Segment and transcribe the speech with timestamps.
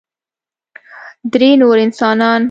[1.31, 2.39] درې نور انسانان